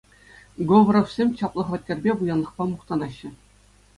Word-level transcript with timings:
Говоровсем 0.69 1.27
чаплӑ 1.41 1.61
хваттерпе, 1.67 2.11
пуянлӑхпа 2.21 2.63
мухтанаймаҫҫӗ. 2.65 3.29